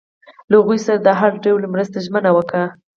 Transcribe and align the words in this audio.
له 0.51 0.55
هغوی 0.61 0.77
سره 0.85 0.95
یې 0.99 1.03
د 1.05 1.09
هر 1.19 1.31
ډول 1.45 1.61
مرستې 1.73 1.97
ژمنه 2.05 2.29
وکړه. 2.33 2.65